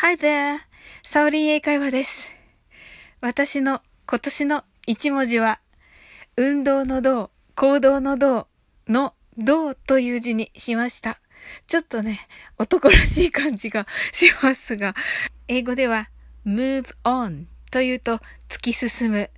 [0.00, 0.60] Hi there!
[1.02, 2.28] サオリン英会話です。
[3.20, 5.58] 私の今年の一文字は、
[6.36, 8.46] 運動の動、行動の動
[8.86, 11.18] の動という字にしました。
[11.66, 14.94] ちょっとね、男らしい感じがしますが、
[15.48, 16.10] 英語では
[16.46, 19.30] move on というと突き進む。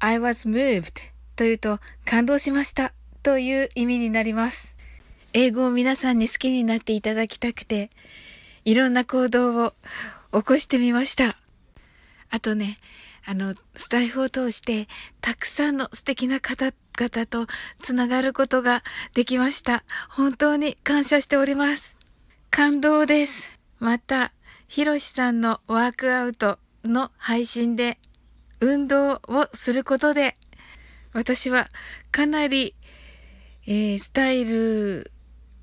[0.00, 0.92] I was moved
[1.36, 2.92] というと感動しました
[3.22, 4.74] という意味になります。
[5.32, 7.90] 英語を皆さんに好きになっていただきたくて、
[8.66, 9.74] いろんな行動を
[10.32, 11.36] 起こしてみました。
[12.30, 12.78] あとね、
[13.24, 14.88] あの、スタイフを通して、
[15.20, 17.46] たくさんの素敵な方々と
[17.80, 18.82] つながることが
[19.14, 19.84] できました。
[20.10, 21.96] 本当に感謝しております。
[22.50, 23.56] 感動です。
[23.78, 24.32] また、
[24.66, 28.00] ひろしさんのワークアウトの配信で、
[28.58, 30.36] 運動をすることで、
[31.12, 31.70] 私は
[32.10, 32.74] かなり、
[33.68, 35.12] えー、スタイル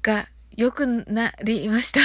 [0.02, 2.00] が良くなりました。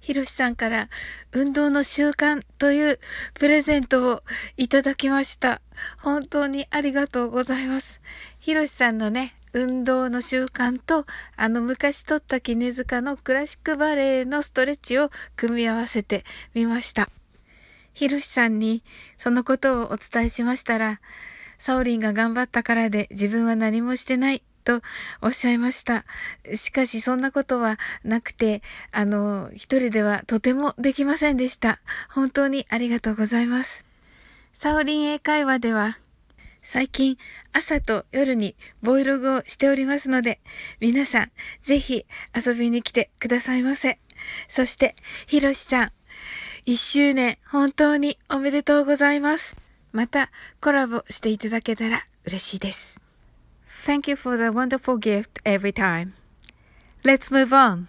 [0.00, 0.88] ひろしさんから
[1.30, 3.00] 運動の習慣という
[3.34, 4.22] プレゼントを
[4.56, 5.62] いただきました。
[5.98, 8.00] 本当にありがとうございます。
[8.40, 17.08] ひろしさんのね、運動の習慣と、あの昔撮った絹塚のクラシックバレエのストレッチを組み合わせてみました。
[17.94, 18.82] ひろしさんに
[19.18, 21.00] そのことをお伝えしましたら、
[21.58, 24.82] サオリンが頑張ったからで自分は何もしてないと
[25.20, 26.04] おっしゃいました。
[26.54, 31.80] しかしそんなことはなくて、あの、一人ではとてもできませんでした。
[32.08, 33.84] 本当にありがとうございます。
[34.54, 35.98] サオリン英会話では、
[36.62, 37.18] 最近
[37.52, 40.40] 朝と夜にボイログをしておりますので、
[40.80, 43.98] 皆さんぜひ遊びに来てくださいませ。
[44.48, 44.94] そして、
[45.26, 45.92] ひろしさん、
[46.64, 49.56] 一周年本当におめでとうございます。
[49.90, 53.01] またコラボしていただけたら嬉しいです。
[53.84, 56.14] Thank you for the wonderful gift every time.
[57.02, 57.88] Let's move on.